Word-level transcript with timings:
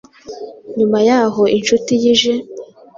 nyuma 0.77 0.99
y’aho 1.07 1.41
inshuti 1.57 1.91
ye 2.03 2.09
ije 2.15 2.33